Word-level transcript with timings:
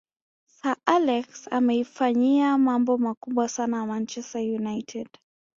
sir 0.45 0.75
alex 0.87 1.47
ameifanyia 1.51 2.57
mambo 2.57 2.97
makubwa 2.97 3.49
sana 3.49 3.85
manchester 3.85 4.41
united 4.41 5.07